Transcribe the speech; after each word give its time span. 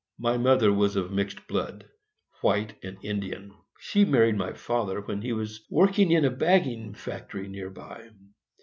My 0.17 0.35
mother 0.35 0.73
was 0.73 0.95
of 0.95 1.11
mixed 1.11 1.47
blood,—white 1.47 2.73
and 2.83 2.97
Indian. 3.03 3.53
She 3.79 4.03
married 4.03 4.35
my 4.35 4.53
father 4.53 5.01
when 5.01 5.21
he 5.21 5.31
was 5.31 5.61
working 5.69 6.09
in 6.11 6.25
a 6.25 6.31
bagging 6.31 6.95
factory 6.95 7.47
near 7.47 7.69
by. 7.69 8.09